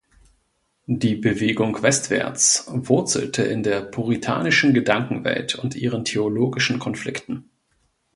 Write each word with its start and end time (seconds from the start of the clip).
Die 0.87 1.13
"Bewegung 1.15 1.79
westwärts" 1.83 2.65
wurzelte 2.71 3.43
in 3.43 3.61
der 3.61 3.81
puritanischen 3.81 4.73
Gedankenwelt 4.73 5.53
und 5.53 5.75
ihren 5.75 6.05
theologischen 6.05 6.79
Konflikten. 6.79 7.51